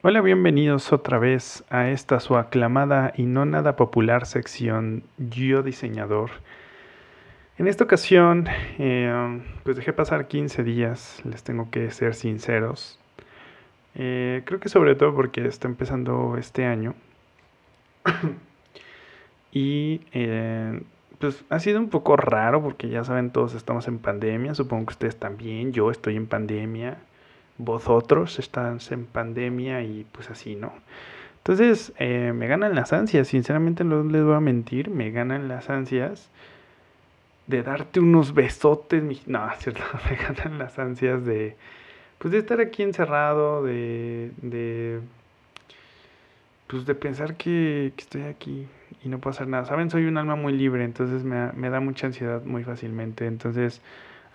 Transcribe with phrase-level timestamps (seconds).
[0.00, 6.30] Hola, bienvenidos otra vez a esta su aclamada y no nada popular sección Yo Diseñador.
[7.58, 8.46] En esta ocasión,
[8.78, 13.00] eh, pues dejé pasar 15 días, les tengo que ser sinceros.
[13.96, 16.94] Eh, creo que sobre todo porque está empezando este año.
[19.50, 20.80] y eh,
[21.18, 24.92] pues ha sido un poco raro porque ya saben, todos estamos en pandemia, supongo que
[24.92, 26.98] ustedes también, yo estoy en pandemia
[27.58, 30.72] vosotros están en pandemia y pues así, ¿no?
[31.38, 35.70] Entonces, eh, me ganan las ansias, sinceramente no les voy a mentir, me ganan las
[35.70, 36.30] ansias
[37.46, 41.56] de darte unos besotes, no, cierto, me ganan las ansias de,
[42.18, 45.00] pues de estar aquí encerrado, de, de
[46.66, 48.66] pues de pensar que, estoy aquí
[49.02, 49.64] y no puedo hacer nada.
[49.64, 53.80] Saben, soy un alma muy libre, entonces me, me da mucha ansiedad muy fácilmente, entonces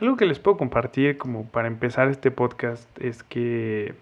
[0.03, 3.95] algo que les puedo compartir como para empezar este podcast es que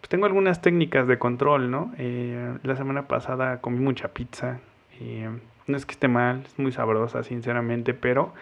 [0.00, 1.92] pues, tengo algunas técnicas de control, ¿no?
[1.98, 4.60] Eh, la semana pasada comí mucha pizza.
[5.00, 5.30] Eh,
[5.66, 8.34] no es que esté mal, es muy sabrosa, sinceramente, pero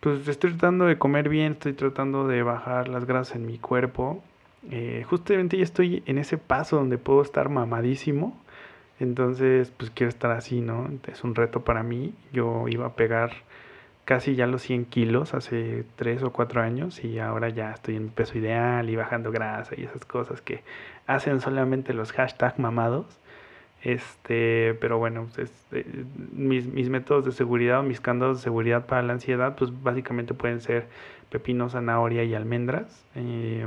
[0.00, 4.24] pues estoy tratando de comer bien, estoy tratando de bajar las grasas en mi cuerpo.
[4.70, 8.40] Eh, justamente ya estoy en ese paso donde puedo estar mamadísimo.
[9.00, 10.88] Entonces, pues quiero estar así, ¿no?
[11.06, 12.14] Es un reto para mí.
[12.32, 13.32] Yo iba a pegar
[14.04, 18.08] casi ya los 100 kilos hace 3 o 4 años y ahora ya estoy en
[18.10, 20.62] peso ideal y bajando grasa y esas cosas que
[21.06, 23.06] hacen solamente los hashtag mamados.
[23.82, 25.84] Este, pero bueno, pues, este,
[26.32, 30.34] mis, mis, métodos de seguridad o mis candados de seguridad para la ansiedad, pues básicamente
[30.34, 30.86] pueden ser
[31.30, 33.04] pepino, zanahoria y almendras.
[33.16, 33.66] Eh,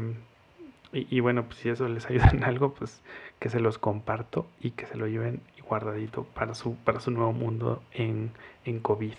[0.94, 3.02] y, bueno, pues si eso les ayuda en algo, pues
[3.39, 7.33] que se los comparto y que se lo lleven guardadito para su, para su nuevo
[7.33, 8.31] mundo en,
[8.66, 9.16] en COVID.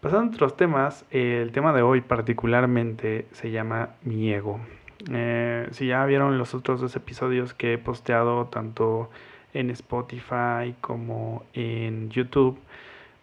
[0.00, 4.58] Pasando a otros temas, el tema de hoy particularmente se llama mi ego.
[5.10, 9.10] Eh, si ya vieron los otros dos episodios que he posteado tanto
[9.52, 12.58] en Spotify como en YouTube,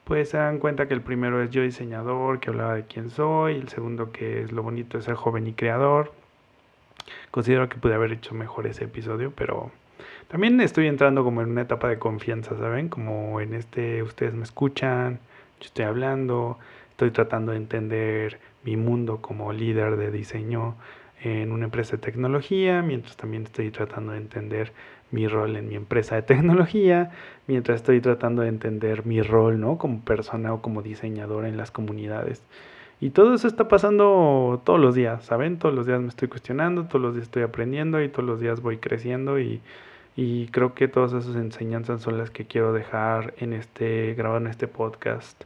[0.03, 3.55] pues se dan cuenta que el primero es yo diseñador, que hablaba de quién soy,
[3.55, 6.13] el segundo que es lo bonito de ser joven y creador.
[7.31, 9.71] Considero que pude haber hecho mejor ese episodio, pero
[10.27, 12.87] también estoy entrando como en una etapa de confianza, ¿saben?
[12.87, 15.19] Como en este, ustedes me escuchan,
[15.59, 16.57] yo estoy hablando,
[16.91, 20.75] estoy tratando de entender mi mundo como líder de diseño
[21.21, 24.73] en una empresa de tecnología, mientras también estoy tratando de entender
[25.11, 27.11] mi rol en mi empresa de tecnología,
[27.47, 29.77] mientras estoy tratando de entender mi rol, ¿no?
[29.77, 32.43] Como persona o como diseñador en las comunidades.
[32.99, 35.59] Y todo eso está pasando todos los días, ¿saben?
[35.59, 38.61] Todos los días me estoy cuestionando, todos los días estoy aprendiendo y todos los días
[38.61, 39.61] voy creciendo y,
[40.17, 44.47] y creo que todas esas enseñanzas son las que quiero dejar en este, grabado en
[44.47, 45.43] este podcast.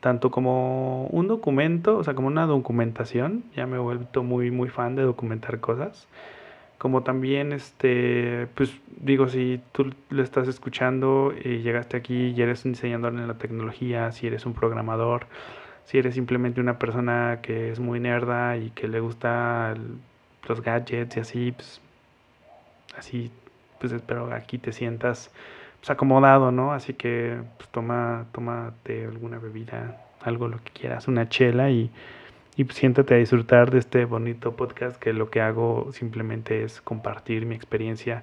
[0.00, 4.68] Tanto como un documento, o sea, como una documentación, ya me he vuelto muy, muy
[4.68, 6.06] fan de documentar cosas.
[6.78, 12.64] Como también, este, pues digo, si tú lo estás escuchando y llegaste aquí y eres
[12.64, 15.26] un diseñador en la tecnología, si eres un programador,
[15.84, 19.74] si eres simplemente una persona que es muy nerda y que le gusta
[20.48, 21.80] los gadgets y así, pues
[22.96, 23.30] así
[23.82, 25.32] pues espero aquí te sientas
[25.80, 26.72] pues, acomodado, ¿no?
[26.72, 31.90] Así que pues toma, tómate alguna bebida, algo lo que quieras, una chela y,
[32.56, 36.80] y pues, siéntate a disfrutar de este bonito podcast que lo que hago simplemente es
[36.80, 38.22] compartir mi experiencia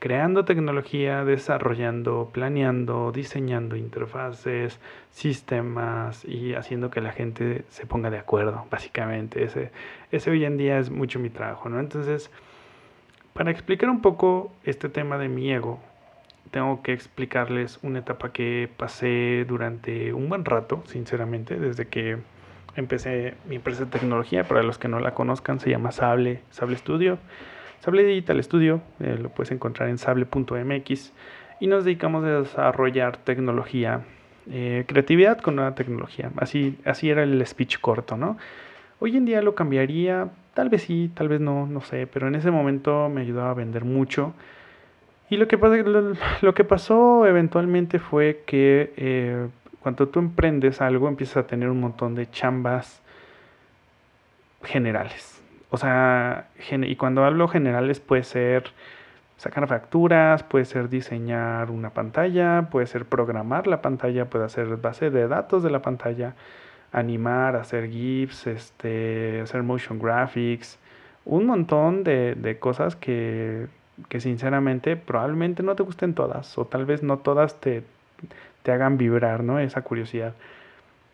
[0.00, 8.18] creando tecnología, desarrollando, planeando, diseñando interfaces, sistemas y haciendo que la gente se ponga de
[8.18, 9.44] acuerdo, básicamente.
[9.44, 9.72] Ese,
[10.10, 11.80] ese hoy en día es mucho mi trabajo, ¿no?
[11.80, 12.30] Entonces,
[13.32, 15.80] para explicar un poco este tema de mi ego,
[16.50, 22.18] tengo que explicarles una etapa que pasé durante un buen rato, sinceramente, desde que
[22.76, 24.44] empecé mi empresa de tecnología.
[24.44, 27.18] Para los que no la conozcan, se llama Sable, Sable Studio.
[27.80, 31.12] Sable Digital Studio, eh, lo puedes encontrar en sable.mx
[31.60, 34.02] y nos dedicamos a desarrollar tecnología,
[34.50, 36.30] eh, creatividad con nueva tecnología.
[36.36, 38.36] Así, así era el speech corto, ¿no?
[38.98, 42.34] Hoy en día lo cambiaría, tal vez sí, tal vez no, no sé, pero en
[42.34, 44.34] ese momento me ayudaba a vender mucho.
[45.28, 49.48] Y lo que, lo, que pasó eventualmente fue que eh,
[49.80, 53.00] cuando tú emprendes algo empiezas a tener un montón de chambas
[54.64, 55.40] generales.
[55.70, 58.64] O sea, y cuando hablo generales puede ser
[59.36, 65.10] sacar facturas, puede ser diseñar una pantalla, puede ser programar la pantalla, puede hacer base
[65.10, 66.34] de datos de la pantalla
[66.92, 70.78] animar, hacer GIFs, este, hacer motion graphics,
[71.24, 73.68] un montón de, cosas que,
[74.18, 77.84] sinceramente probablemente no te gusten todas o tal vez no todas te,
[78.62, 79.58] te hagan vibrar, ¿no?
[79.58, 80.34] Esa curiosidad.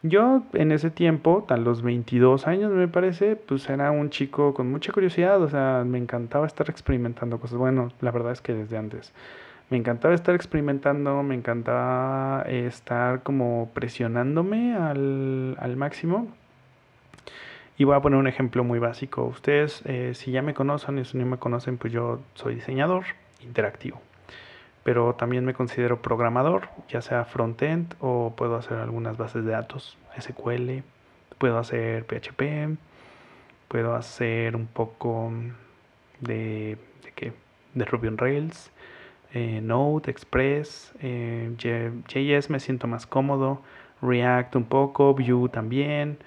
[0.02, 4.70] Yo en ese tiempo, a los 22 años me parece, pues era un chico con
[4.70, 7.58] mucha curiosidad, o sea, me encantaba estar experimentando cosas.
[7.58, 9.12] Bueno, la verdad es que desde antes.
[9.68, 16.28] Me encantaba estar experimentando, me encantaba estar como presionándome al, al máximo.
[17.78, 19.24] Y voy a poner un ejemplo muy básico.
[19.24, 23.04] Ustedes, eh, si ya me conocen y si no me conocen, pues yo soy diseñador
[23.40, 24.00] interactivo.
[24.84, 29.98] Pero también me considero programador, ya sea front-end o puedo hacer algunas bases de datos,
[30.18, 30.82] SQL,
[31.38, 32.78] puedo hacer PHP,
[33.68, 35.32] puedo hacer un poco
[36.20, 37.32] de, de, ¿qué?
[37.74, 38.70] de Ruby on Rails,
[39.34, 43.62] eh, Node, Express, eh, JS me siento más cómodo,
[44.02, 46.18] React un poco, Vue también.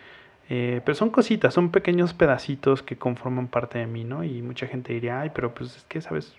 [0.50, 4.24] Eh, pero son cositas, son pequeños pedacitos que conforman parte de mí, ¿no?
[4.24, 6.36] Y mucha gente diría, ay, pero pues es que sabes,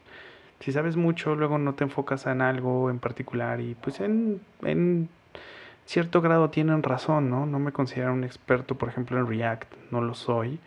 [0.59, 5.09] si sabes mucho, luego no te enfocas en algo en particular y pues en, en
[5.85, 7.47] cierto grado tienen razón, ¿no?
[7.47, 10.59] No me considero un experto, por ejemplo, en React, no lo soy,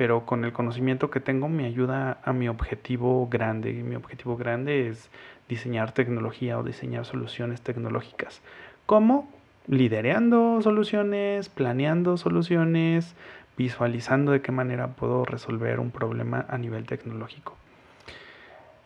[0.00, 3.70] pero con el conocimiento que tengo me ayuda a mi objetivo grande.
[3.74, 5.10] Mi objetivo grande es
[5.46, 8.40] diseñar tecnología o diseñar soluciones tecnológicas.
[8.86, 9.28] ¿Cómo?
[9.66, 13.14] lidereando soluciones, planeando soluciones,
[13.58, 17.54] visualizando de qué manera puedo resolver un problema a nivel tecnológico.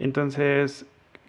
[0.00, 0.84] Entonces,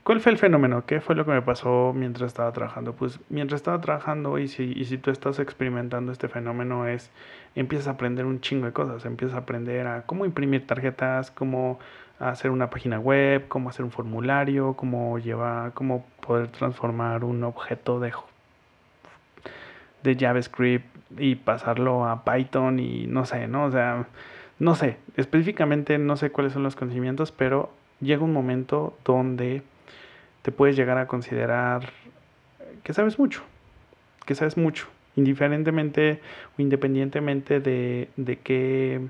[0.05, 0.85] ¿cuál fue el fenómeno?
[0.85, 2.93] ¿Qué fue lo que me pasó mientras estaba trabajando?
[2.93, 7.11] Pues mientras estaba trabajando y si, y si tú estás experimentando este fenómeno es,
[7.55, 11.79] empiezas a aprender un chingo de cosas, empiezas a aprender a cómo imprimir tarjetas, cómo
[12.19, 17.99] hacer una página web, cómo hacer un formulario, cómo llevar, cómo poder transformar un objeto
[17.99, 18.13] de
[20.03, 20.85] de JavaScript
[21.17, 23.65] y pasarlo a Python y no sé, ¿no?
[23.65, 24.05] O sea,
[24.59, 27.71] no sé, específicamente no sé cuáles son los conocimientos, pero
[28.01, 29.63] llega un momento donde
[30.45, 31.89] te puedes llegar a considerar
[32.83, 33.41] que sabes mucho,
[34.27, 36.21] que sabes mucho, indiferentemente
[36.55, 39.01] o independientemente de, de qué,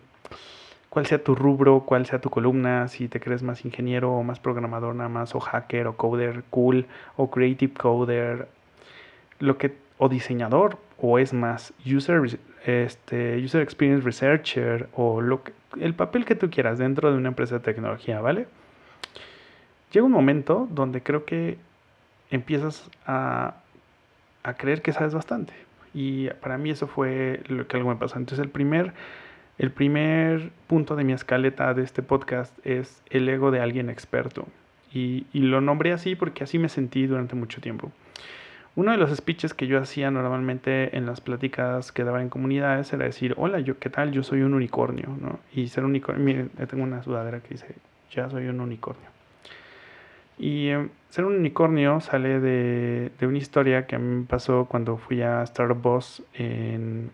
[0.87, 4.39] cuál sea tu rubro, cuál sea tu columna, si te crees más ingeniero o más
[4.39, 6.85] programador nada más, o hacker o coder cool
[7.17, 8.47] o creative coder,
[9.39, 15.41] lo que, o diseñador, o es más user, este, user experience researcher o lo
[15.81, 18.47] el papel que tú quieras dentro de una empresa de tecnología, ¿vale?
[19.91, 21.57] Llega un momento donde creo que
[22.31, 23.55] empiezas a,
[24.43, 25.53] a creer que sabes bastante.
[25.93, 28.17] Y para mí eso fue lo que algo me pasó.
[28.17, 28.93] Entonces el primer,
[29.57, 34.47] el primer punto de mi escaleta de este podcast es el ego de alguien experto.
[34.93, 37.91] Y, y lo nombré así porque así me sentí durante mucho tiempo.
[38.77, 42.91] Uno de los speeches que yo hacía normalmente en las pláticas que daba en comunidades
[42.91, 44.11] era decir, hola, yo, ¿qué tal?
[44.11, 45.39] Yo soy un unicornio, ¿no?
[45.53, 47.75] Y ser unicornio, miren, tengo una sudadera que dice,
[48.11, 49.14] ya soy un unicornio.
[50.37, 55.21] Y em, ser un unicornio sale de, de, una historia que me pasó cuando fui
[55.21, 57.11] a Startup Boss en,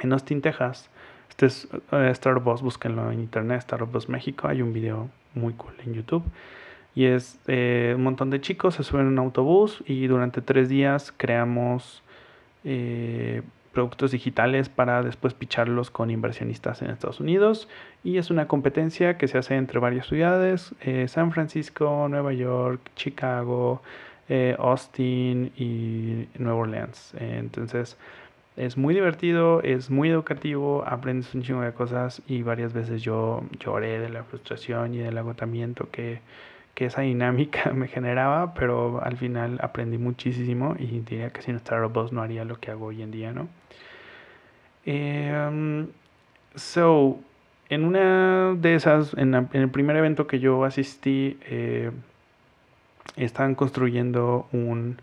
[0.00, 0.90] en Austin, Texas.
[1.28, 1.68] Este es
[2.12, 6.24] Startup Boss, búsquenlo en internet, Startup Boss México, hay un video muy cool en YouTube.
[6.94, 10.68] Y es eh, un montón de chicos se suben a un autobús y durante tres
[10.68, 12.02] días creamos
[12.64, 13.42] eh,
[13.78, 17.68] productos digitales para después picharlos con inversionistas en Estados Unidos.
[18.02, 22.80] Y es una competencia que se hace entre varias ciudades, eh, San Francisco, Nueva York,
[22.96, 23.82] Chicago,
[24.58, 27.14] Austin y Nueva Orleans.
[27.18, 27.96] entonces
[28.58, 33.44] es muy divertido, es muy educativo, aprendes un chingo de cosas y varias veces yo
[33.60, 36.20] lloré de la frustración y del agotamiento que
[36.78, 41.84] que esa dinámica me generaba, pero al final aprendí muchísimo y diría que sin Star
[41.88, 43.48] Boss no haría lo que hago hoy en día, ¿no?
[44.86, 45.88] Eh,
[46.54, 47.18] so,
[47.68, 51.90] en una de esas, en, el primer evento que yo asistí, eh,
[53.16, 54.98] estaban construyendo un...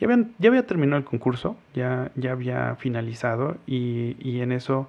[0.00, 0.08] Ya,
[0.40, 4.88] ya había terminado el concurso, ya, ya había finalizado y, y en eso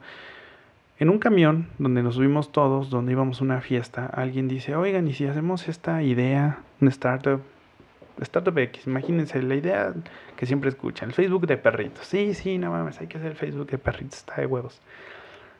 [1.01, 5.07] en un camión donde nos subimos todos, donde íbamos a una fiesta, alguien dice, oigan,
[5.07, 7.41] ¿y si hacemos esta idea, una startup?
[8.19, 9.95] Startup X, imagínense la idea
[10.37, 12.05] que siempre escuchan, el Facebook de perritos.
[12.05, 14.79] Sí, sí, no mames, hay que hacer el Facebook de perritos, está de huevos.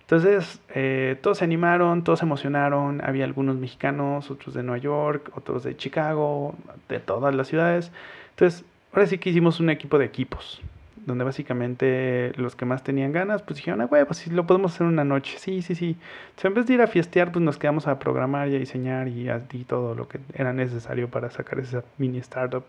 [0.01, 3.01] Entonces, eh, todos se animaron, todos se emocionaron.
[3.03, 6.53] Había algunos mexicanos, otros de Nueva York, otros de Chicago,
[6.87, 7.91] de todas las ciudades.
[8.31, 10.61] Entonces, ahora sí que hicimos un equipo de equipos
[11.05, 14.87] donde básicamente los que más tenían ganas, pues dijeron, ah, güey, pues lo podemos hacer
[14.87, 15.37] una noche.
[15.37, 15.97] Sí, sí, sí.
[16.29, 19.07] Entonces, en vez de ir a fiestear, pues nos quedamos a programar y a diseñar
[19.07, 22.63] y a todo lo que era necesario para sacar esa mini startup.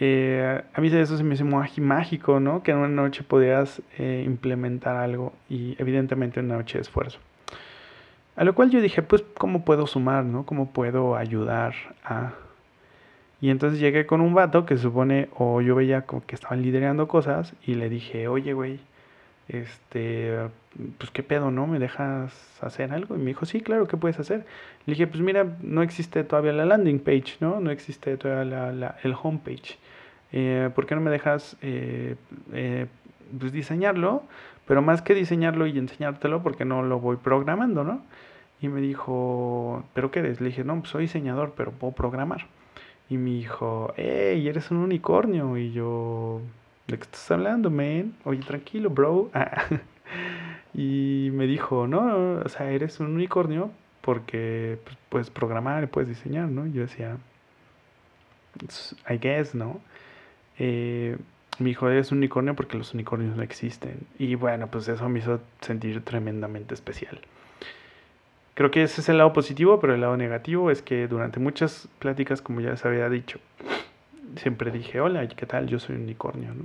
[0.00, 2.62] Eh, a mí eso se me hizo mágico, ¿no?
[2.62, 7.18] Que en una noche podías eh, implementar algo y evidentemente una noche de esfuerzo.
[8.36, 10.46] A lo cual yo dije, pues, ¿cómo puedo sumar, no?
[10.46, 11.74] ¿Cómo puedo ayudar
[12.04, 12.32] a
[13.40, 17.08] y entonces llegué con un vato que supone, o yo veía como que estaban liderando
[17.08, 18.80] cosas, y le dije, oye, güey,
[19.48, 20.36] este,
[20.98, 21.66] pues qué pedo, ¿no?
[21.66, 23.16] ¿Me dejas hacer algo?
[23.16, 24.44] Y me dijo, sí, claro, ¿qué puedes hacer?
[24.86, 27.60] Le dije, pues mira, no existe todavía la landing page, ¿no?
[27.60, 29.78] No existe todavía la, el homepage.
[30.32, 32.16] Eh, ¿Por qué no me dejas eh,
[32.52, 32.86] eh,
[33.38, 34.22] pues diseñarlo?
[34.66, 38.02] Pero más que diseñarlo y enseñártelo, porque no lo voy programando, ¿no?
[38.60, 40.40] Y me dijo, ¿pero qué eres?
[40.40, 42.46] Le dije, no, pues soy diseñador, pero puedo programar.
[43.10, 45.56] Y me dijo, hey, eres un unicornio.
[45.56, 46.40] Y yo,
[46.86, 48.14] ¿de qué estás hablando, man?
[48.24, 49.30] Oye, tranquilo, bro.
[50.74, 53.70] y me dijo, no, o sea, eres un unicornio
[54.02, 56.66] porque pues, puedes programar y puedes diseñar, ¿no?
[56.66, 57.16] Y yo decía,
[59.08, 59.80] I guess, ¿no?
[60.58, 61.16] Eh,
[61.58, 64.06] me dijo, eres un unicornio porque los unicornios no existen.
[64.18, 67.20] Y bueno, pues eso me hizo sentir tremendamente especial.
[68.58, 71.86] Creo que ese es el lado positivo, pero el lado negativo es que durante muchas
[72.00, 73.38] pláticas, como ya les había dicho,
[74.34, 75.68] siempre dije, hola, ¿qué tal?
[75.68, 76.64] Yo soy un unicornio, ¿no?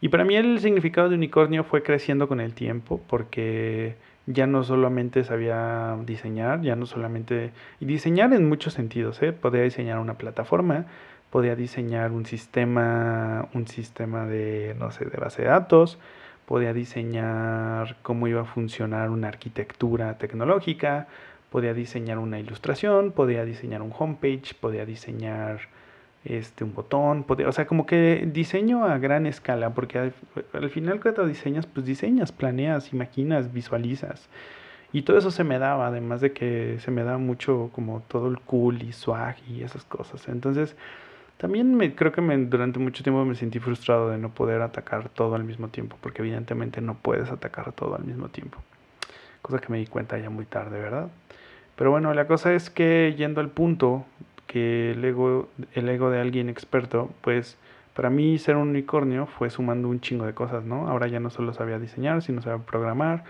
[0.00, 4.62] Y para mí el significado de unicornio fue creciendo con el tiempo, porque ya no
[4.62, 7.50] solamente sabía diseñar, ya no solamente...
[7.80, 9.32] Y diseñar en muchos sentidos, ¿eh?
[9.32, 10.86] Podía diseñar una plataforma,
[11.30, 15.98] podía diseñar un sistema, un sistema de, no sé, de base de datos,
[16.48, 21.06] podía diseñar cómo iba a funcionar una arquitectura tecnológica,
[21.50, 25.60] podía diseñar una ilustración, podía diseñar un homepage, podía diseñar
[26.24, 29.98] este, un botón, podía, o sea, como que diseño a gran escala, porque
[30.54, 34.30] al, final cuando diseñas, pues diseñas, planeas, imaginas, visualizas.
[34.90, 38.28] Y todo eso se me daba, además de que se me da mucho como todo
[38.28, 40.26] el cool y swag y esas cosas.
[40.28, 40.76] Entonces,
[41.38, 45.08] también me, creo que me, durante mucho tiempo me sentí frustrado de no poder atacar
[45.08, 48.58] todo al mismo tiempo, porque evidentemente no puedes atacar todo al mismo tiempo.
[49.40, 51.08] Cosa que me di cuenta ya muy tarde, ¿verdad?
[51.76, 54.04] Pero bueno, la cosa es que yendo al punto
[54.48, 57.56] que el ego, el ego de alguien experto, pues
[57.94, 60.88] para mí ser un unicornio fue sumando un chingo de cosas, ¿no?
[60.88, 63.22] Ahora ya no solo sabía diseñar, sino sabía programar,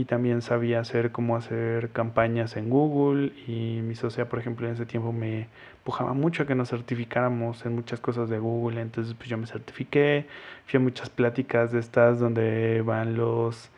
[0.00, 4.72] y también sabía hacer cómo hacer campañas en Google y mi socia, por ejemplo, en
[4.72, 9.12] ese tiempo me empujaba mucho a que nos certificáramos en muchas cosas de Google, entonces
[9.12, 10.26] pues yo me certifiqué,
[10.64, 13.68] fui a muchas pláticas de estas donde van los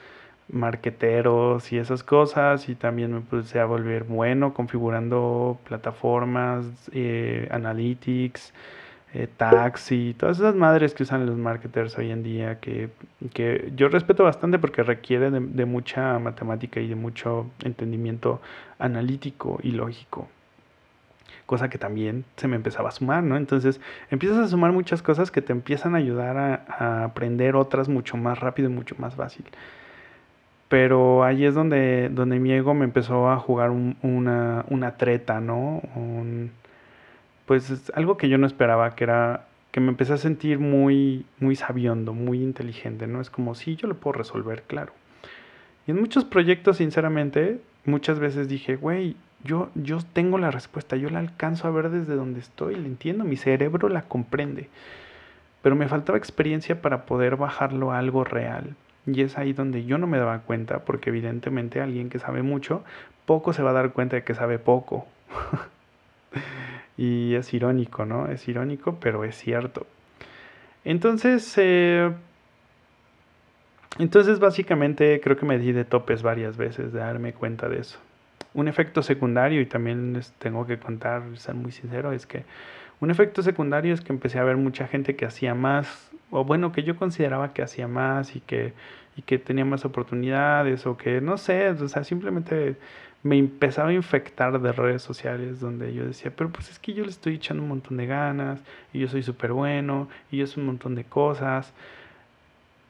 [0.48, 8.52] marqueteros y esas cosas y también me puse a volver bueno configurando plataformas, eh, analytics,
[9.14, 12.88] eh, taxi, todas esas madres que usan los marketers hoy en día, que,
[13.35, 18.40] que yo respeto bastante porque requiere de, mucha matemática y de mucho entendimiento
[18.78, 20.28] analítico y lógico.
[21.45, 23.37] Cosa que también se me empezaba a sumar, ¿no?
[23.37, 28.16] Entonces empiezas a sumar muchas cosas que te empiezan a ayudar a, aprender otras mucho
[28.16, 29.45] más rápido y mucho más fácil.
[30.69, 35.40] Pero ahí es donde, donde mi ego me empezó a jugar un, una, una treta,
[35.40, 35.83] ¿no?
[37.46, 41.25] Pues es algo que yo no esperaba, que era que me empecé a sentir muy,
[41.40, 41.58] muy
[42.12, 43.22] muy inteligente, ¿no?
[43.22, 44.92] Es como, sí, yo lo puedo resolver, claro.
[45.87, 51.08] Y en muchos proyectos, sinceramente, muchas veces dije, güey, yo, yo tengo la respuesta, yo
[51.08, 54.68] la alcanzo a ver desde donde estoy, la entiendo, mi cerebro la comprende.
[55.62, 58.76] Pero me faltaba experiencia para poder bajarlo a algo real.
[59.06, 62.84] Y es ahí donde yo no me daba cuenta, porque evidentemente alguien que sabe mucho,
[63.25, 65.06] poco se va a dar cuenta de que sabe poco.
[67.02, 68.28] Y es irónico, ¿no?
[68.28, 69.88] Es irónico, pero es cierto.
[70.85, 72.12] Entonces, eh,
[73.99, 77.99] entonces básicamente creo que me di de topes varias veces de darme cuenta de eso.
[78.54, 82.44] Un efecto secundario, y también les tengo que contar, ser muy sincero, es que
[83.00, 86.71] un efecto secundario es que empecé a ver mucha gente que hacía más, o bueno,
[86.71, 88.75] que yo consideraba que hacía más y que,
[89.16, 92.76] y que tenía más oportunidades, o que no sé, o sea, simplemente
[93.22, 97.04] me empezaba a infectar de redes sociales donde yo decía, pero pues es que yo
[97.04, 98.60] le estoy echando un montón de ganas
[98.92, 101.72] y yo soy súper bueno y yo soy un montón de cosas.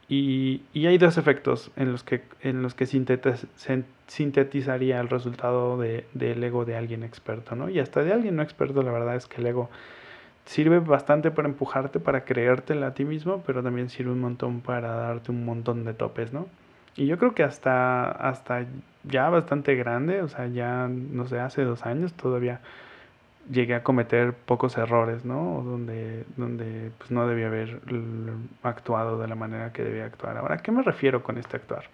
[0.08, 2.86] Y, y, hay dos efectos en los que, en los que
[4.06, 7.70] sintetizaría el resultado de, del ego de alguien experto, ¿no?
[7.70, 9.70] Y hasta de alguien no experto, la verdad es que el ego
[10.44, 14.94] sirve bastante para empujarte, para creértela a ti mismo, pero también sirve un montón para
[14.96, 16.46] darte un montón de topes, ¿no?
[16.96, 18.66] Y yo creo que hasta, hasta
[19.04, 22.60] ya bastante grande, o sea, ya, no sé, hace dos años todavía
[23.50, 25.62] llegué a cometer pocos errores, ¿no?
[25.64, 27.80] Donde, donde pues no debía haber
[28.62, 30.36] actuado de la manera que debía actuar.
[30.36, 31.84] Ahora, ¿a qué me refiero con este actuar?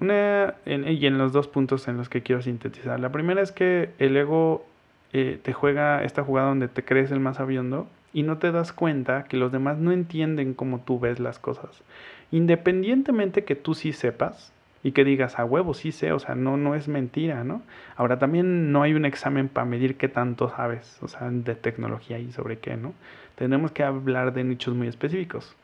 [0.00, 3.00] Una, y en los dos puntos en los que quiero sintetizar.
[3.00, 4.64] La primera es que el ego
[5.12, 8.72] eh, te juega esta jugada donde te crees el más sabiondo y no te das
[8.72, 11.82] cuenta que los demás no entienden cómo tú ves las cosas.
[12.30, 16.56] Independientemente que tú sí sepas y que digas a huevo, sí sé, o sea, no,
[16.56, 17.62] no es mentira, ¿no?
[17.96, 22.18] Ahora también no hay un examen para medir qué tanto sabes, o sea, de tecnología
[22.18, 22.94] y sobre qué, ¿no?
[23.34, 25.56] Tenemos que hablar de nichos muy específicos.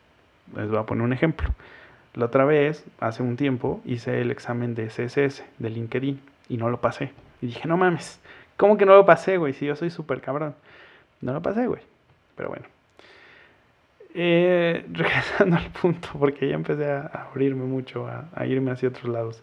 [0.57, 1.49] Les voy a poner un ejemplo.
[2.15, 6.71] La otra vez, hace un tiempo, hice el examen de CSS de LinkedIn y no
[6.71, 7.13] lo pasé.
[7.43, 8.21] Y dije, no mames,
[8.57, 9.53] ¿cómo que no lo pasé, güey?
[9.53, 10.55] Si yo soy súper cabrón.
[11.21, 11.83] No lo pasé, güey.
[12.37, 12.74] Pero bueno.
[14.15, 19.13] Eh, regresando al punto, porque ya empecé a abrirme mucho, a, a irme hacia otros
[19.13, 19.43] lados.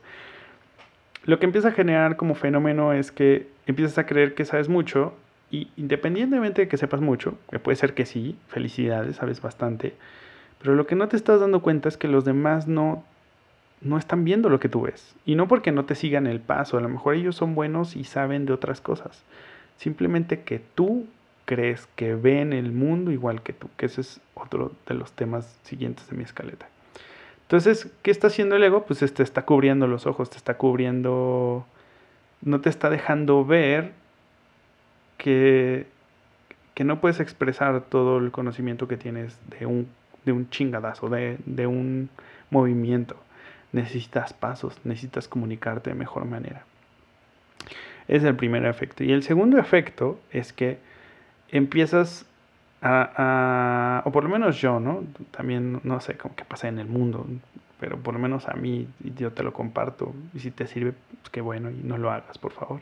[1.25, 5.13] Lo que empieza a generar como fenómeno es que empiezas a creer que sabes mucho
[5.51, 9.93] y independientemente de que sepas mucho, que puede ser que sí, felicidades, sabes bastante,
[10.61, 13.03] pero lo que no te estás dando cuenta es que los demás no,
[13.81, 15.15] no están viendo lo que tú ves.
[15.25, 18.05] Y no porque no te sigan el paso, a lo mejor ellos son buenos y
[18.05, 19.23] saben de otras cosas.
[19.77, 21.05] Simplemente que tú
[21.51, 25.59] crees que ven el mundo igual que tú, que ese es otro de los temas
[25.63, 26.69] siguientes de mi escaleta.
[27.41, 28.85] Entonces, ¿qué está haciendo el ego?
[28.85, 31.65] Pues te está cubriendo los ojos, te está cubriendo,
[32.41, 33.91] no te está dejando ver
[35.17, 35.87] que,
[36.73, 39.89] que no puedes expresar todo el conocimiento que tienes de un,
[40.23, 42.09] de un chingadazo, de, de un
[42.49, 43.17] movimiento.
[43.73, 46.63] Necesitas pasos, necesitas comunicarte de mejor manera.
[48.07, 49.03] Es el primer efecto.
[49.03, 50.90] Y el segundo efecto es que
[51.51, 52.25] empiezas
[52.81, 55.03] a, o por lo menos yo, ¿no?
[55.31, 57.25] También no sé cómo que pasa en el mundo,
[57.79, 61.29] pero por lo menos a mí yo te lo comparto y si te sirve, pues
[61.31, 62.81] qué bueno y no lo hagas, por favor.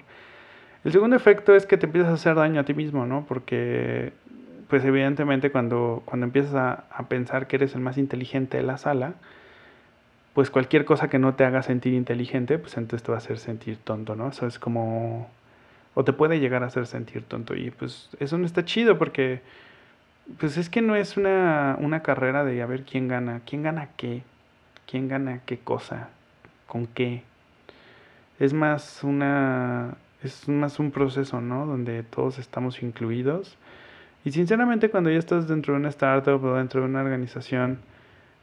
[0.85, 3.25] El segundo efecto es que te empiezas a hacer daño a ti mismo, ¿no?
[3.27, 4.13] Porque,
[4.69, 8.77] pues evidentemente cuando, cuando empiezas a, a pensar que eres el más inteligente de la
[8.77, 9.13] sala,
[10.33, 13.39] pues cualquier cosa que no te haga sentir inteligente, pues entonces te va a hacer
[13.39, 14.29] sentir tonto, ¿no?
[14.29, 15.29] Eso es como...
[15.93, 19.41] o te puede llegar a hacer sentir tonto y pues eso no está chido porque
[20.37, 23.89] pues es que no es una, una carrera de a ver quién gana, quién gana
[23.97, 24.23] qué,
[24.89, 26.09] quién gana qué cosa,
[26.67, 27.23] con qué.
[28.39, 31.65] Es más una es más un proceso, ¿no?
[31.65, 33.57] Donde todos estamos incluidos.
[34.25, 37.79] Y sinceramente cuando ya estás dentro de una startup o dentro de una organización,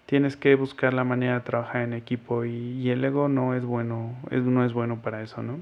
[0.06, 4.16] tienes que buscar la manera de trabajar en equipo y, el ego no es bueno,
[4.30, 5.58] es, no es bueno para eso, ¿no?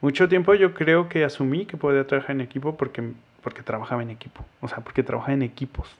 [0.00, 4.10] Mucho tiempo yo creo que asumí que podía trabajar en equipo porque, porque trabajaba en
[4.10, 5.94] equipo, o sea, porque trabajaba en equipos.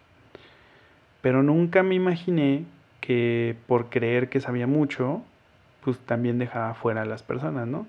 [1.20, 2.64] Pero nunca me imaginé
[3.00, 5.22] que por creer que sabía mucho,
[5.84, 7.86] pues también dejaba fuera a las personas, ¿no?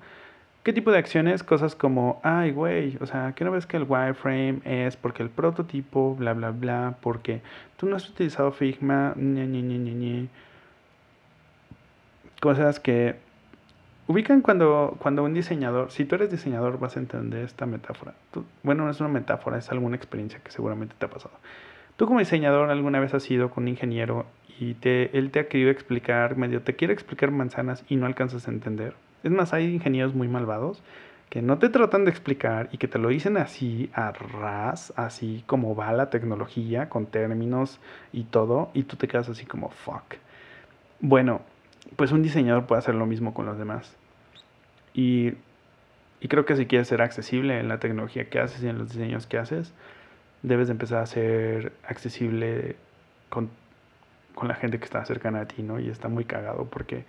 [0.63, 1.43] ¿Qué tipo de acciones?
[1.43, 5.29] Cosas como, ay, güey, o sea, ¿qué no ves que el wireframe es porque el
[5.29, 7.41] prototipo, bla, bla, bla, porque
[7.77, 10.27] tú no has utilizado Figma, ñe, ñe, ñe, ñe,
[12.41, 13.15] Cosas que
[14.11, 18.13] ubican cuando, cuando un diseñador, si tú eres diseñador vas a entender esta metáfora.
[18.63, 21.33] bueno, no es una metáfora, es alguna experiencia que seguramente te ha pasado.
[21.97, 24.25] Tú como diseñador alguna vez has ido con un ingeniero
[24.59, 28.47] y te, él te ha querido explicar, medio te quiere explicar manzanas y no alcanzas
[28.47, 28.93] a entender
[29.23, 30.81] es más, hay ingenieros muy malvados
[31.29, 35.43] que no te tratan de explicar y que te lo dicen así a ras, así
[35.47, 37.79] como va la tecnología, con términos
[38.11, 40.15] y todo, y tú te quedas así como fuck.
[40.99, 41.41] Bueno,
[41.95, 43.95] pues un diseñador puede hacer lo mismo con los demás.
[44.93, 45.33] Y,
[46.19, 48.91] y creo que si quieres ser accesible en la tecnología que haces y en los
[48.91, 49.73] diseños que haces,
[50.43, 52.75] debes de empezar a ser accesible
[53.29, 53.49] con,
[54.35, 55.79] con la gente que está cercana a ti, ¿no?
[55.79, 57.05] Y está muy cagado porque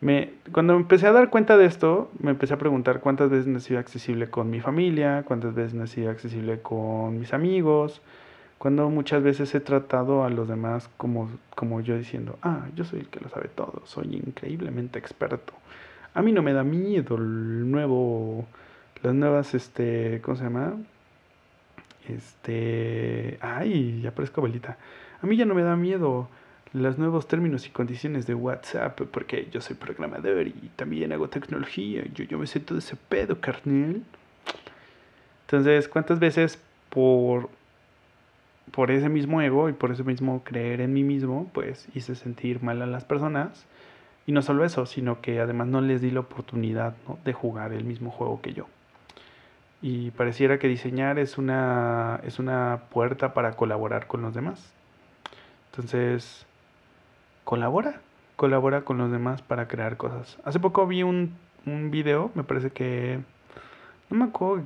[0.00, 3.58] me, cuando empecé a dar cuenta de esto, me empecé a preguntar cuántas veces no
[3.58, 8.00] he sido accesible con mi familia, cuántas veces no he sido accesible con mis amigos,
[8.56, 13.00] cuando muchas veces he tratado a los demás como, como yo diciendo, ah, yo soy
[13.00, 15.52] el que lo sabe todo, soy increíblemente experto.
[16.14, 18.46] A mí no me da miedo el nuevo,
[19.02, 20.74] las nuevas, este, ¿cómo se llama?
[22.08, 24.76] Este, ay, ya parezco abuelita.
[25.22, 26.28] A mí ya no me da miedo
[26.72, 32.04] los nuevos términos y condiciones de WhatsApp, porque yo soy programador y también hago tecnología,
[32.14, 34.02] yo, yo me sé todo ese pedo, carnal.
[35.42, 37.50] Entonces, ¿cuántas veces por,
[38.70, 42.62] por ese mismo ego y por ese mismo creer en mí mismo, pues hice sentir
[42.62, 43.66] mal a las personas?
[44.30, 47.82] Y no solo eso, sino que además no les di la oportunidad de jugar el
[47.82, 48.68] mismo juego que yo.
[49.82, 54.72] Y pareciera que diseñar es una, es una puerta para colaborar con los demás.
[55.72, 56.46] Entonces,
[57.42, 58.02] colabora,
[58.36, 60.38] colabora con los demás para crear cosas.
[60.44, 61.34] Hace poco vi un,
[61.66, 63.18] un video, me parece que,
[64.10, 64.64] no me acuerdo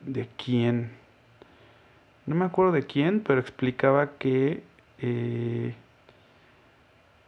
[0.00, 0.90] de quién,
[2.24, 4.62] no me acuerdo de quién, pero explicaba que,
[5.00, 5.74] eh,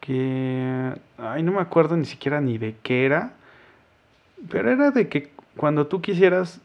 [0.05, 3.33] que, ay, no me acuerdo ni siquiera ni de qué era,
[4.51, 6.61] pero era de que cuando tú quisieras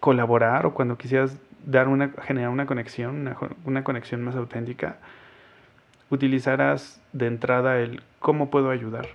[0.00, 4.98] colaborar o cuando quisieras dar una, generar una conexión, una, una conexión más auténtica,
[6.10, 9.08] utilizarás de entrada el cómo puedo ayudar.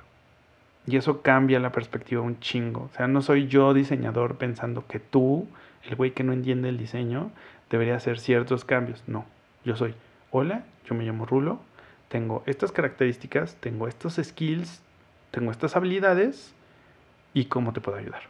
[0.88, 2.90] Y eso cambia la perspectiva un chingo.
[2.92, 5.48] O sea, no soy yo diseñador pensando que tú,
[5.84, 7.30] el güey que no entiende el diseño,
[7.70, 9.04] debería hacer ciertos cambios.
[9.06, 9.26] No,
[9.64, 9.94] yo soy,
[10.32, 11.60] hola, yo me llamo Rulo,
[12.10, 14.82] tengo estas características, tengo estos skills,
[15.32, 16.54] tengo estas habilidades
[17.34, 18.22] y cómo te puedo ayudar.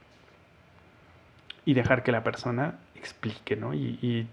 [1.66, 3.74] Y dejar que la persona explique, ¿no?
[3.74, 4.28] Y,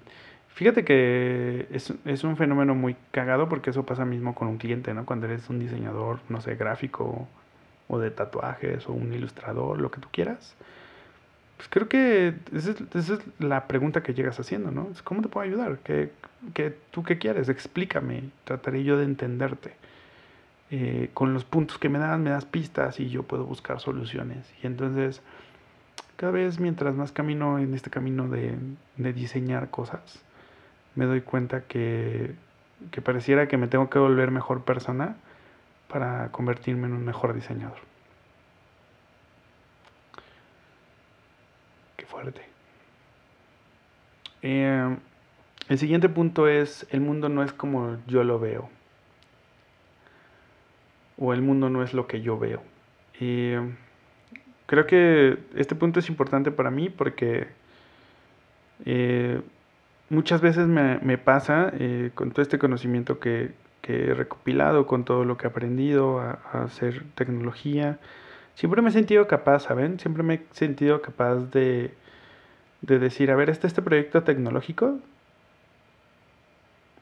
[0.49, 4.95] fíjate que es, es, un fenómeno muy cagado porque eso pasa mismo con un cliente,
[4.95, 5.07] ¿no?
[5.07, 7.27] Cuando eres un diseñador, no sé, gráfico
[7.89, 10.55] o de tatuajes o un ilustrador, lo que tú quieras.
[11.63, 14.89] Pues creo que esa es, la pregunta que llegas haciendo, ¿no?
[14.91, 15.79] Es ¿Cómo te puedo ayudar?
[15.85, 16.11] ¿Qué,
[16.55, 17.49] qué, ¿Tú qué quieres?
[17.49, 18.31] Explícame.
[18.43, 19.75] Trataré yo de entenderte.
[20.73, 24.53] Eh, con los puntos que me das, me das pistas y yo puedo buscar soluciones.
[24.61, 25.23] Y entonces,
[26.17, 28.57] cada vez mientras más camino en este camino de,
[28.97, 30.21] de diseñar cosas,
[30.97, 32.35] me doy cuenta que,
[32.91, 35.15] que pareciera que me tengo que volver mejor persona
[35.87, 37.92] para convertirme en un mejor diseñador.
[42.07, 42.43] Fuerte.
[44.43, 44.97] Eh,
[45.69, 48.69] el siguiente punto es, el mundo no es como yo lo veo.
[51.19, 52.63] O el mundo no es lo que yo veo.
[54.67, 57.47] Creo que este punto es importante para mí porque
[58.85, 59.41] eh,
[60.09, 65.25] muchas veces me, pasa eh, con todo este conocimiento que, que he recopilado, con todo
[65.25, 67.99] lo que he aprendido a, hacer tecnología.
[68.55, 69.99] Siempre me he sentido capaz, ¿saben?
[69.99, 71.95] Siempre me he sentido capaz de,
[72.81, 74.99] de decir, a ver, este, este proyecto tecnológico,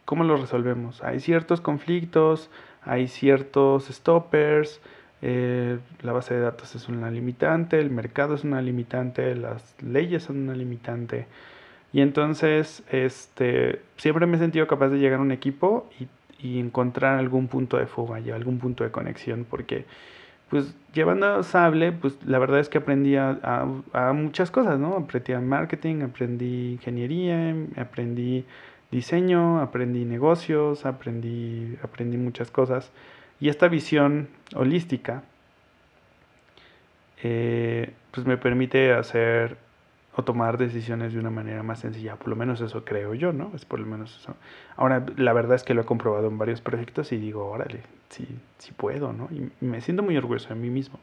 [0.04, 1.02] ¿cómo lo resolvemos?
[1.02, 2.50] Hay ciertos conflictos,
[2.82, 4.80] hay ciertos stoppers,
[5.22, 10.22] eh, la base de datos es una limitante, el mercado es una limitante, las leyes
[10.24, 11.26] son una limitante.
[11.92, 16.06] Y entonces, este, siempre me he sentido capaz de llegar a un equipo y
[16.42, 19.84] y encontrar algún punto de fuga y algún punto de conexión, porque
[20.50, 23.64] pues llevando Sable, pues la verdad es que aprendí a,
[24.12, 24.96] muchas cosas, ¿no?
[24.96, 28.44] Aprendí a marketing, aprendí ingeniería, aprendí
[28.90, 32.90] diseño, aprendí negocios, aprendí, aprendí muchas cosas.
[33.40, 35.22] Y esta visión holística,
[37.22, 39.56] eh, pues me permite hacer
[40.16, 42.16] o tomar decisiones de una manera más sencilla.
[42.16, 43.52] Por lo menos eso creo yo, ¿no?
[43.54, 44.34] Es por lo menos eso.
[44.76, 48.26] Ahora, la verdad es que lo he comprobado en varios proyectos y digo, órale, sí,
[48.58, 49.28] sí puedo, ¿no?
[49.30, 50.98] Y me siento muy orgulloso de mí mismo.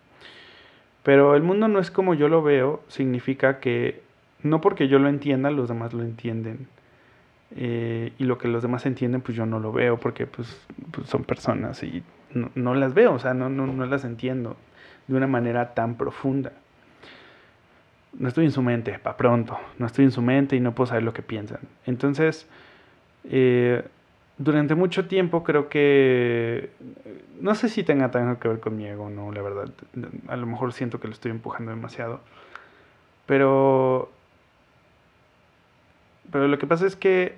[1.04, 4.02] Pero el mundo no es como yo lo veo, significa que
[4.44, 6.68] no porque yo lo entienda, los demás lo entienden.
[7.56, 11.08] Eh, y lo que los demás entienden, pues yo no lo veo porque pues, pues
[11.08, 14.58] son personas y no, no, las veo, o sea, no, no, no las entiendo
[15.08, 16.52] de una manera tan profunda
[18.18, 20.88] no estoy en su mente, para pronto, no estoy en su mente y no puedo
[20.88, 21.60] saber lo que piensan.
[21.86, 22.48] Entonces,
[23.26, 23.84] eh,
[24.38, 26.72] durante mucho tiempo creo que,
[27.40, 29.70] no sé si tenga tanto que ver con mi ego, no, la verdad,
[30.28, 32.22] a lo mejor siento que lo estoy empujando demasiado,
[33.26, 34.12] pero,
[36.32, 37.36] pero lo que pasa es que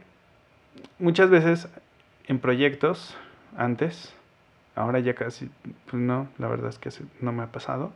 [0.99, 1.67] muchas veces
[2.27, 3.17] en proyectos,
[3.57, 4.13] antes,
[4.75, 5.49] ahora ya casi,
[5.89, 6.89] pues no, la verdad es que
[7.21, 7.91] no me ha pasado,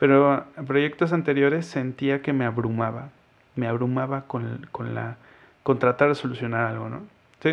[0.00, 3.10] pero en proyectos anteriores sentía que me abrumaba,
[3.54, 5.18] me abrumaba con, con, la,
[5.62, 7.02] con tratar de solucionar algo, ¿no?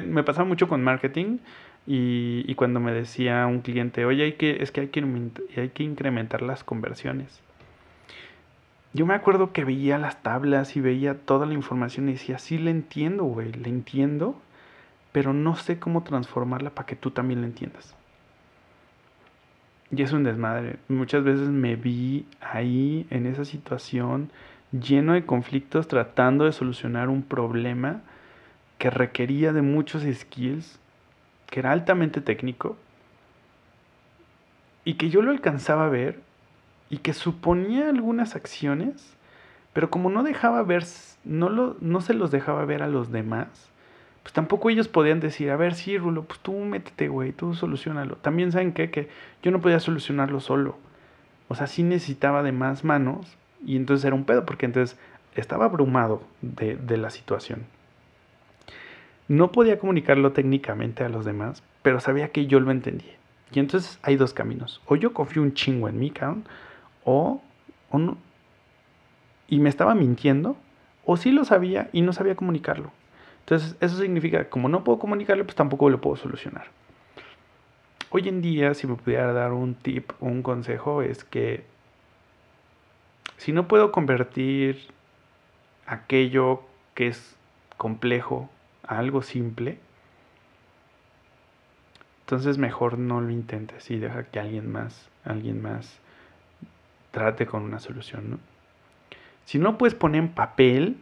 [0.06, 1.40] me pasaba mucho con marketing
[1.86, 5.06] y, y, cuando me decía un cliente, oye, hay que, es que hay que,
[5.56, 7.42] hay que incrementar las conversiones.
[8.94, 12.58] Yo me acuerdo que veía las tablas y veía toda la información y decía, sí,
[12.58, 14.40] le entiendo, güey, le entiendo,
[15.12, 17.97] pero no sé cómo transformarla para que tú también la entiendas.
[19.92, 20.78] Y es un desmadre.
[20.90, 24.30] Muchas veces me vi ahí en esa situación
[24.72, 28.02] lleno de conflictos tratando de solucionar un problema
[28.78, 30.80] que requería de muchos skills,
[31.50, 32.78] que era altamente técnico
[34.84, 36.22] y que yo lo alcanzaba a ver
[36.90, 39.16] y que suponía algunas acciones,
[39.74, 40.86] pero como no dejaba ver,
[41.26, 43.48] no, lo, no se los dejaba ver a los demás,
[44.28, 48.18] pues tampoco ellos podían decir, a ver, sí, Rulo, pues tú métete, güey, tú solucionalo.
[48.18, 48.92] También saben qué?
[48.92, 49.08] que
[49.42, 50.76] yo no podía solucionarlo solo.
[51.48, 55.00] O sea, sí necesitaba de más manos y entonces era un pedo, porque entonces
[55.36, 57.64] estaba abrumado de, de la situación.
[59.30, 63.16] No podía comunicarlo técnicamente a los demás, pero sabía que yo lo entendía.
[63.54, 64.82] Y entonces hay dos caminos.
[64.88, 66.46] O yo confío un chingo en mi count,
[67.06, 67.42] o,
[67.92, 68.18] o
[69.48, 70.58] y me estaba mintiendo,
[71.06, 72.92] o sí lo sabía y no sabía comunicarlo.
[73.48, 76.68] Entonces, eso significa, como no puedo comunicarle, pues tampoco lo puedo solucionar.
[78.10, 81.64] Hoy en día, si me pudiera dar un tip un consejo, es que
[83.38, 84.88] si no puedo convertir
[85.86, 87.38] aquello que es
[87.78, 88.50] complejo
[88.86, 89.80] a algo simple,
[92.26, 96.00] entonces mejor no lo intentes y deja que alguien más, alguien más
[97.12, 98.40] trate con una solución, ¿no?
[99.46, 100.98] Si no puedes poner en papel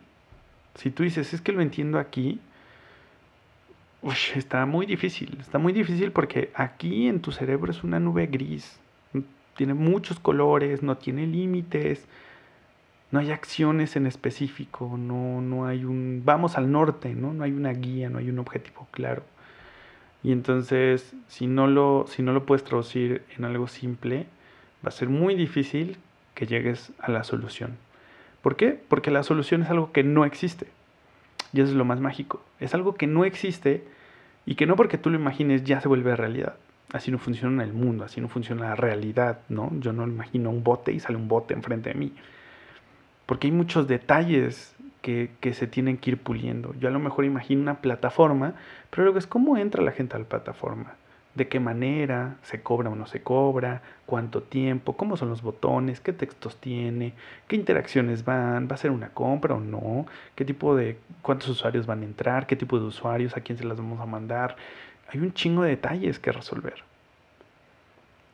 [0.75, 2.39] si tú dices, es que lo entiendo aquí,
[4.35, 8.79] está muy difícil, está muy difícil porque aquí en tu cerebro es una nube gris,
[9.55, 12.05] tiene muchos colores, no tiene límites,
[13.11, 17.33] no hay acciones en específico, no, no hay un, vamos al norte, ¿no?
[17.33, 19.23] no hay una guía, no hay un objetivo claro.
[20.23, 24.25] Y entonces, si no, lo, si no lo puedes traducir en algo simple,
[24.83, 25.97] va a ser muy difícil
[26.33, 27.77] que llegues a la solución.
[28.45, 28.79] ¿Por qué?
[28.89, 30.67] Porque la solución es algo que no existe.
[31.51, 32.43] Y eso es lo más mágico.
[32.59, 33.83] Es algo que no existe
[34.45, 36.53] y que no porque tú lo imagines ya se vuelve realidad.
[36.93, 39.71] Así no funciona el mundo, así no funciona la realidad, ¿no?
[39.79, 42.13] Yo no imagino un bote y sale un bote enfrente de mí.
[43.25, 46.75] Porque hay muchos detalles que, que, se tienen que ir puliendo.
[46.75, 48.53] Yo a lo mejor imagino una plataforma,
[48.91, 50.93] pero luego es cómo entra la gente a la plataforma
[51.35, 55.99] de qué manera, se cobra o no se cobra, cuánto tiempo, cómo son los botones,
[55.99, 57.13] qué textos tiene,
[57.47, 61.85] qué interacciones van, va a ser una compra o no, qué tipo de, cuántos usuarios
[61.85, 64.55] van a entrar, qué tipo de usuarios, a quién se las vamos a mandar.
[65.09, 66.83] Hay un chingo de detalles que resolver.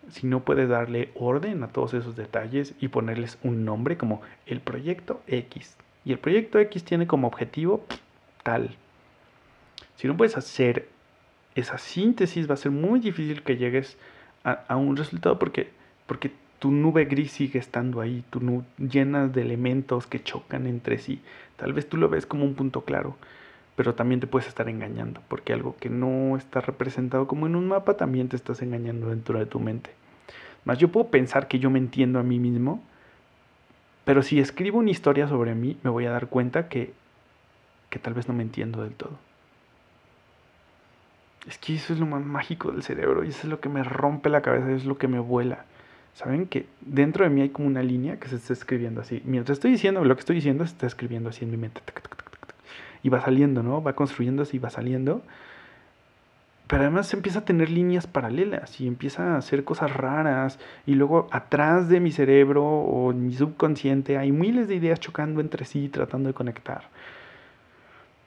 [0.09, 4.61] Si no puedes darle orden a todos esos detalles y ponerles un nombre como el
[4.61, 5.75] proyecto X.
[6.05, 7.85] Y el proyecto X tiene como objetivo
[8.43, 8.75] tal.
[9.95, 10.87] Si no puedes hacer
[11.55, 13.97] esa síntesis va a ser muy difícil que llegues
[14.43, 15.69] a, un resultado porque,
[16.07, 20.97] porque tu nube gris sigue estando ahí, tu nube llena de elementos que chocan entre
[20.97, 21.21] sí.
[21.57, 23.15] Tal vez tú lo ves como un punto claro,
[23.75, 27.67] pero también te puedes estar engañando, porque algo que no está representado como en un
[27.67, 29.91] mapa también te estás engañando dentro de tu mente.
[30.65, 32.83] Más yo puedo pensar que yo me entiendo a mí mismo,
[34.05, 36.93] pero si escribo una historia sobre mí, me voy a dar cuenta que,
[37.89, 39.17] que tal vez no me entiendo del todo.
[41.47, 43.83] Es que eso es lo más mágico del cerebro y eso es lo que me
[43.83, 45.65] rompe la cabeza, es lo que me vuela.
[46.13, 49.21] ¿Saben que dentro de mí hay como una línea que se está escribiendo así?
[49.25, 51.81] Mientras estoy diciendo lo que estoy diciendo, se está escribiendo así en mi mente.
[53.01, 53.81] Y va saliendo, ¿no?
[53.81, 55.23] Va construyéndose y va saliendo.
[56.67, 60.59] Pero además empieza a tener líneas paralelas y empieza a hacer cosas raras.
[60.85, 65.65] Y luego atrás de mi cerebro o mi subconsciente hay miles de ideas chocando entre
[65.65, 66.83] sí, tratando de conectar.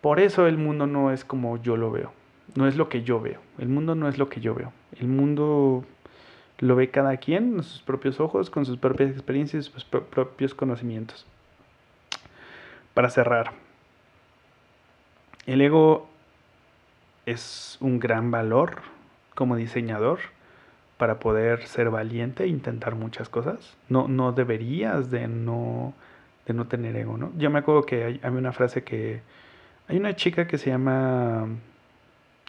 [0.00, 2.24] Por eso el mundo no es como yo lo veo
[2.54, 3.40] no es lo que yo veo.
[3.59, 4.72] El mundo no es lo que yo veo.
[4.98, 5.85] El mundo
[6.59, 11.26] lo ve cada quien con sus propios ojos, con sus propias experiencias, sus propios conocimientos.
[12.94, 13.52] Para cerrar,
[15.46, 16.09] el ego
[17.26, 18.83] es un gran valor
[19.35, 20.20] como diseñador
[20.96, 23.76] para poder ser valiente e intentar muchas cosas.
[23.88, 25.92] No, no deberías de no,
[26.46, 27.33] de no tener ego, ¿no?
[27.37, 29.22] Yo me acuerdo que hay, hay una frase que...
[29.87, 31.46] Hay una chica que se llama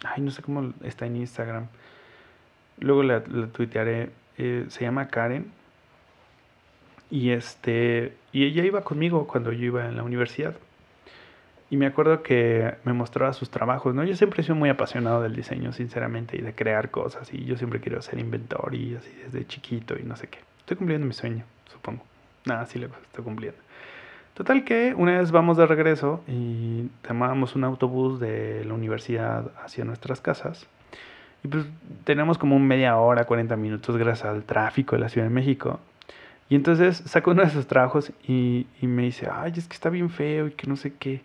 [0.04, 1.66] Ay, no sé cómo está en Instagram.
[2.78, 4.10] Luego la, tuitearé.
[4.38, 5.50] Eh, se llama Karen.
[7.10, 8.16] Y este.
[8.32, 10.56] Y ella iba conmigo cuando yo iba en la universidad.
[11.68, 14.04] Y me acuerdo que me mostraba sus trabajos, ¿no?
[14.04, 17.32] Yo siempre he sido muy apasionado del diseño, sinceramente, y de crear cosas.
[17.34, 20.38] Y yo siempre quiero ser inventor y así desde chiquito y no sé qué.
[20.60, 22.04] Estoy cumpliendo mi sueño, supongo.
[22.44, 23.58] Nada, sí lo estoy cumpliendo.
[24.36, 29.86] Total que una vez vamos de regreso y tomábamos un autobús de la universidad hacia
[29.86, 30.66] nuestras casas.
[31.42, 31.64] Y pues
[32.04, 35.80] tenemos como media hora, 40 minutos gracias al tráfico de la Ciudad de México.
[36.50, 39.88] Y entonces saco uno de esos trabajos y, y, me dice, ay, es que está
[39.88, 41.22] bien feo y que no sé qué.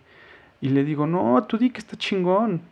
[0.62, 2.62] Y le digo, no, tú di que está chingón.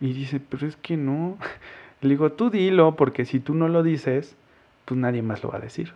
[0.00, 1.38] Y dice, pero es que no.
[2.02, 4.36] Le digo, tú dilo, porque si tú no lo dices,
[4.84, 5.92] pues nadie más lo va a decir.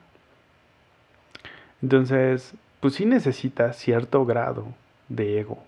[1.82, 4.68] Entonces, pues sí necesitas cierto grado
[5.08, 5.58] de ego,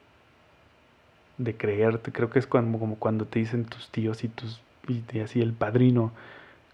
[1.36, 2.12] de creerte.
[2.12, 6.12] Creo que es como, cuando te dicen tus tíos y tus y así el padrino,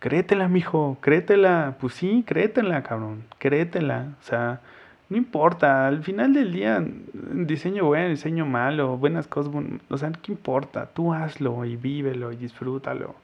[0.01, 1.77] créetela, mijo, créetela.
[1.81, 4.09] Pues sí, créetela, cabrón, créetela.
[4.21, 4.61] O sea,
[5.09, 9.51] no importa, al final del día, diseño bueno, diseño malo, buenas cosas,
[9.89, 10.91] o sea, ¿qué importa?
[10.93, 13.15] Tú hazlo y vívelo y disfrútalo.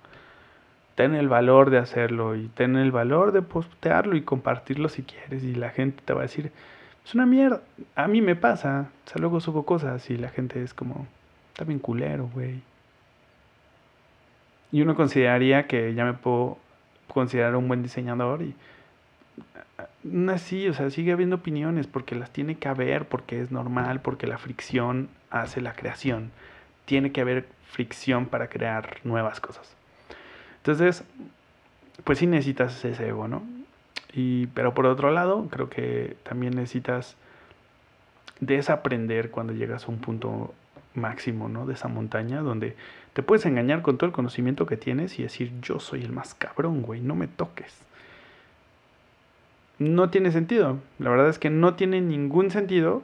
[0.94, 5.44] Ten el valor de hacerlo y ten el valor de postearlo y compartirlo si quieres
[5.44, 6.50] y la gente te va a decir,
[7.04, 7.62] es una mierda.
[7.94, 8.90] A mí me pasa.
[9.06, 11.06] O sea, luego subo cosas y la gente es como,
[11.52, 12.62] está bien culero, güey.
[14.72, 16.58] Y uno consideraría que ya me puedo
[17.08, 18.54] considerar un buen diseñador y
[20.02, 24.00] no así, o sea, sigue habiendo opiniones porque las tiene que haber, porque es normal,
[24.00, 26.30] porque la fricción hace la creación.
[26.84, 29.76] Tiene que haber fricción para crear nuevas cosas.
[30.58, 31.04] Entonces,
[32.04, 33.42] pues sí necesitas ese ego, ¿no?
[34.12, 37.16] Y, pero por otro lado, creo que también necesitas
[38.40, 40.54] desaprender cuando llegas a un punto
[40.94, 41.66] máximo, ¿no?
[41.66, 42.76] De esa montaña donde
[43.12, 46.34] te puedes engañar con todo el conocimiento que tienes y decir, yo soy el más
[46.34, 47.78] cabrón, güey, no me toques.
[49.78, 50.78] No tiene sentido.
[50.98, 53.02] La verdad es que no tiene ningún sentido.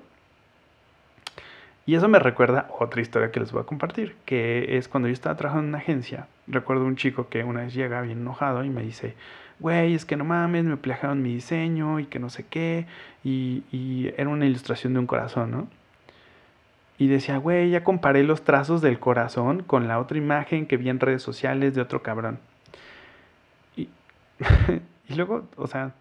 [1.86, 5.12] Y eso me recuerda otra historia que les voy a compartir, que es cuando yo
[5.12, 6.26] estaba trabajando en una agencia.
[6.48, 9.14] Recuerdo un chico que una vez llega bien enojado y me dice,
[9.60, 12.86] güey, es que no mames, me plagiaron mi diseño y que no sé qué.
[13.24, 15.68] Y, y era una ilustración de un corazón, ¿no?
[16.98, 20.88] Y decía, güey, ya comparé los trazos del corazón con la otra imagen que vi
[20.88, 22.38] en redes sociales de otro cabrón.
[23.76, 23.88] Y,
[25.08, 25.92] y luego, o sea,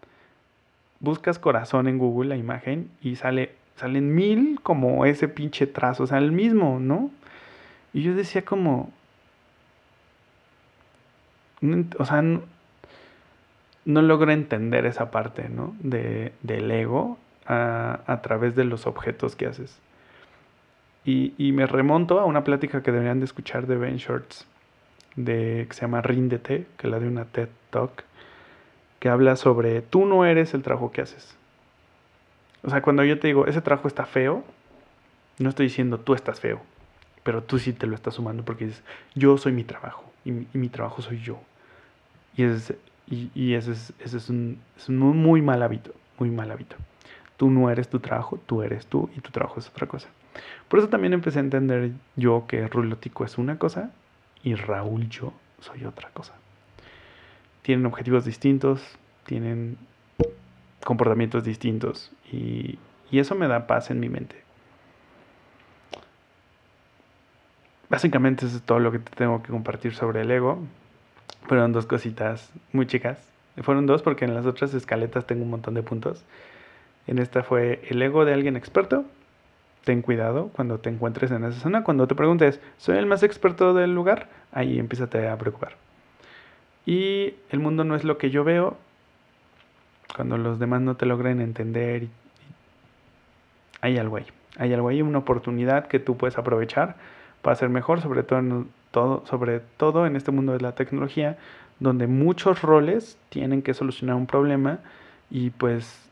[1.00, 6.06] buscas corazón en Google, la imagen, y sale, salen mil como ese pinche trazo, o
[6.06, 7.10] sea, el mismo, ¿no?
[7.92, 8.90] Y yo decía como,
[11.98, 12.22] o sea,
[13.86, 15.74] no, logro entender esa parte, ¿no?
[15.80, 19.78] De, del ego a, través de los objetos que haces.
[21.04, 24.46] Y, me remonto a una plática que deberían de escuchar de Ben Shorts,
[25.14, 28.02] de, que se llama Ríndete, que la de una TED Talk,
[28.98, 31.36] que habla sobre tú no eres el trabajo que haces.
[32.64, 34.42] O sea, cuando yo te digo, ese trabajo está feo,
[35.38, 36.60] no estoy diciendo tú estás feo,
[37.22, 38.82] pero tú sí te lo estás sumando porque dices,
[39.14, 41.38] yo soy mi trabajo y mi, trabajo soy yo.
[42.36, 42.76] Y, ese,
[43.08, 46.76] y, ese, es, ese es, un, es un muy mal hábito, muy mal hábito.
[47.36, 50.08] Tú no eres tu trabajo, tú eres tú y tu trabajo es otra cosa.
[50.68, 53.90] Por eso también empecé a entender yo que Rulotico es una cosa
[54.42, 56.34] y Raúl yo soy otra cosa.
[57.62, 58.82] Tienen objetivos distintos,
[59.24, 59.76] tienen
[60.84, 62.78] comportamientos distintos y,
[63.10, 64.46] y eso me da paz en mi mente.
[67.88, 70.60] Básicamente eso es todo lo que te tengo que compartir sobre el ego.
[71.46, 73.18] Fueron dos cositas muy chicas.
[73.62, 76.24] Fueron dos porque en las otras escaletas tengo un montón de puntos.
[77.06, 79.04] En esta fue el ego de alguien experto
[79.86, 81.84] ten cuidado cuando te encuentres en esa zona.
[81.84, 84.28] Cuando te preguntes, ¿soy el más experto del lugar?
[84.50, 85.76] Ahí empiezate a preocupar.
[86.84, 88.76] Y el mundo no es lo que yo veo.
[90.16, 92.08] Cuando los demás no te logren entender,
[93.80, 94.26] hay algo ahí.
[94.58, 96.96] Hay algo ahí, una oportunidad que tú puedes aprovechar
[97.40, 98.68] para ser mejor, sobre todo, en,
[99.24, 101.36] sobre todo en este mundo de la tecnología,
[101.80, 104.78] donde muchos roles tienen que solucionar un problema
[105.30, 106.08] y pues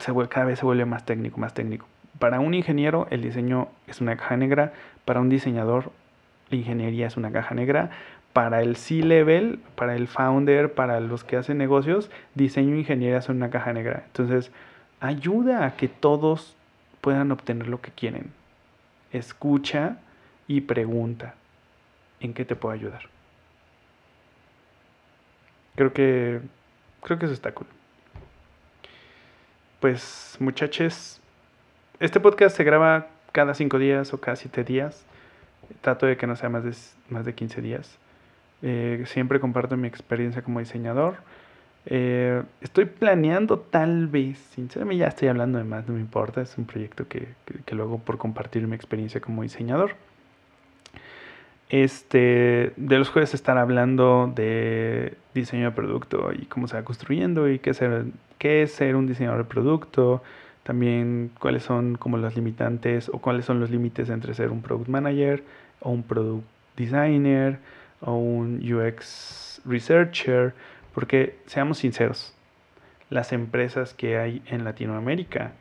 [0.00, 1.86] se, cada vez se vuelve más técnico, más técnico.
[2.18, 4.72] Para un ingeniero el diseño es una caja negra,
[5.04, 5.92] para un diseñador
[6.50, 7.90] la ingeniería es una caja negra,
[8.32, 13.36] para el C-level, para el founder, para los que hacen negocios, diseño e ingeniería son
[13.36, 14.04] una caja negra.
[14.06, 14.50] Entonces,
[15.00, 16.56] ayuda a que todos
[17.00, 18.30] puedan obtener lo que quieren.
[19.12, 19.98] Escucha
[20.46, 21.34] y pregunta.
[22.22, 23.02] ¿En qué te puedo ayudar?
[25.74, 26.40] Creo que
[27.02, 27.66] creo que eso está cool.
[29.80, 31.20] Pues, muchachos,
[31.98, 35.04] este podcast se graba cada cinco días o cada siete días.
[35.80, 36.72] Trato de que no sea más de,
[37.08, 37.98] más de 15 días.
[38.62, 41.16] Eh, siempre comparto mi experiencia como diseñador.
[41.86, 46.56] Eh, estoy planeando tal vez, sinceramente ya estoy hablando de más, no me importa, es
[46.56, 47.26] un proyecto que,
[47.66, 49.96] que, lo hago por compartir mi experiencia como diseñador.
[51.72, 57.48] Este, de los jueves estar hablando de diseño de producto y cómo se va construyendo
[57.48, 58.04] y qué, ser,
[58.36, 60.22] qué es ser un diseñador de producto,
[60.64, 64.90] también cuáles son como las limitantes o cuáles son los límites entre ser un product
[64.90, 65.44] manager
[65.80, 66.44] o un product
[66.76, 67.58] designer
[68.02, 70.52] o un UX researcher,
[70.92, 72.34] porque seamos sinceros,
[73.08, 75.52] las empresas que hay en Latinoamérica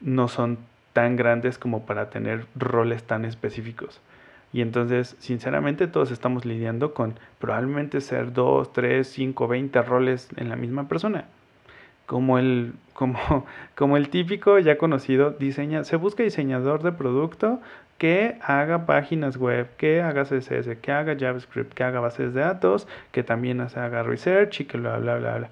[0.00, 0.58] no son
[0.92, 4.00] tan grandes como para tener roles tan específicos.
[4.52, 10.48] Y entonces, sinceramente, todos estamos lidiando con probablemente ser 2, 3, 5, 20 roles en
[10.48, 11.26] la misma persona
[12.06, 17.60] como el, como, como el típico ya conocido, diseña, se busca diseñador de producto
[17.98, 22.88] que haga páginas web, que haga CSS, que haga JavaScript, que haga bases de datos,
[23.12, 25.50] que también haga research y que bla, bla, bla, bla.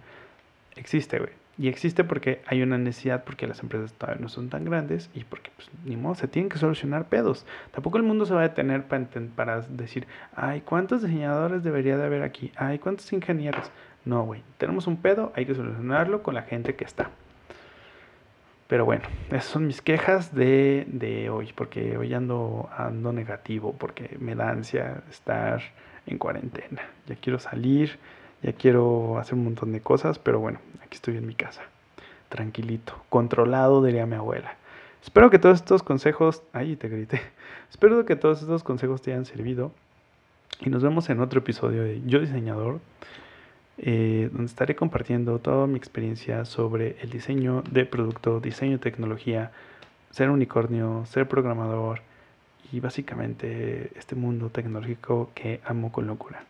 [0.76, 1.39] Existe, güey.
[1.60, 5.24] Y existe porque hay una necesidad, porque las empresas todavía no son tan grandes y
[5.24, 7.44] porque, pues, ni modo, se tienen que solucionar pedos.
[7.70, 8.84] Tampoco el mundo se va a detener
[9.36, 12.50] para, decir, ay, ¿cuántos diseñadores debería de haber aquí?
[12.56, 13.70] Ay, ¿cuántos ingenieros?
[14.06, 14.42] No, güey.
[14.56, 17.10] Tenemos un pedo, hay que solucionarlo con la gente que está.
[18.66, 24.16] Pero bueno, esas son mis quejas de, de hoy, porque hoy ando, ando negativo, porque
[24.18, 25.60] me da ansia estar
[26.06, 26.80] en cuarentena.
[27.06, 27.98] Ya quiero salir,
[28.42, 31.62] ya quiero hacer un montón de cosas, pero bueno, aquí estoy en mi casa,
[32.28, 34.56] tranquilito, controlado, diría mi abuela.
[35.02, 37.20] Espero que todos estos consejos, ay, te grité,
[37.70, 39.72] espero que todos estos consejos te hayan servido
[40.60, 42.80] y nos vemos en otro episodio de Yo Diseñador.
[43.82, 49.52] Eh, donde estaré compartiendo toda mi experiencia sobre el diseño de producto, diseño de tecnología,
[50.10, 52.02] ser unicornio, ser programador
[52.72, 56.44] y básicamente este mundo tecnológico que amo con locura.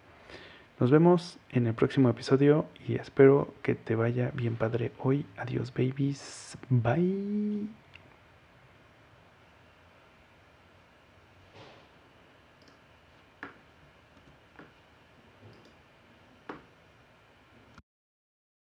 [0.80, 5.26] Nos vemos en el próximo episodio y espero que te vaya bien padre hoy.
[5.36, 6.56] Adiós babies.
[6.70, 7.68] Bye.